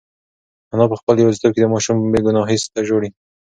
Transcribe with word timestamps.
انا 0.73 0.85
په 0.91 0.95
خپل 1.01 1.15
یوازیتوب 1.17 1.51
کې 1.53 1.61
د 1.63 1.67
ماشوم 1.73 1.97
بې 2.11 2.19
گناهۍ 2.25 2.57
ته 2.73 2.79
ژاړي. 2.87 3.09